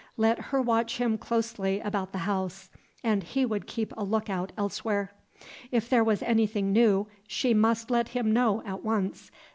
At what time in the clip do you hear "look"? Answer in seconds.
4.03-4.31